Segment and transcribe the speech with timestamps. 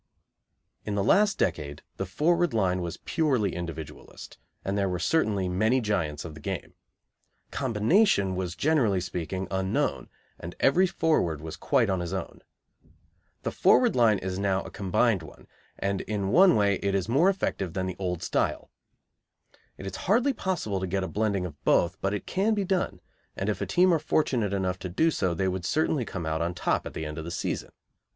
[0.83, 5.79] In the last decade the forward line was purely individualist, and there were certainly many
[5.79, 6.73] giants of the game.
[7.51, 10.09] Combination was, generally speaking, unknown,
[10.39, 12.41] and every forward was quite on his own.
[13.43, 15.45] The forward line is now a combined one,
[15.77, 18.71] and in one way it is more effective than the old style.
[19.77, 23.01] It is hardly possible to get a blending of both, but it can be done,
[23.37, 26.41] and if a team are fortunate enough to do so they would certainly come out
[26.41, 27.69] on top at the end of the season.